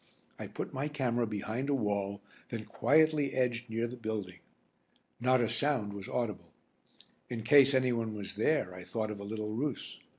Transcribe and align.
I 0.39 0.47
put 0.47 0.73
my 0.73 0.87
camera 0.87 1.27
behind 1.27 1.69
a 1.69 1.75
wall 1.75 2.23
then 2.49 2.65
quietly 2.65 3.33
edged 3.35 3.69
near 3.69 3.85
the 3.85 3.95
building. 3.95 4.39
Not 5.19 5.41
a 5.41 5.47
sound 5.47 5.93
was 5.93 6.07
audible. 6.09 6.53
In 7.29 7.43
case 7.43 7.75
anyone 7.75 8.15
was 8.15 8.33
there 8.33 8.73
I 8.73 8.83
thought 8.83 9.11
of 9.11 9.19
a 9.19 9.23
little 9.23 9.53
ruse. 9.53 9.99